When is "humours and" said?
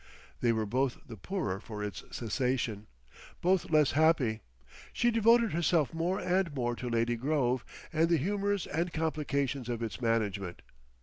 8.17-8.91